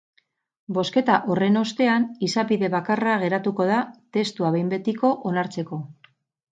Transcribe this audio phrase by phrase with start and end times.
[0.77, 3.79] Bozketa horren ostean, izapide bakarra geratuko da
[4.19, 5.85] testua behin betiko onartzeko.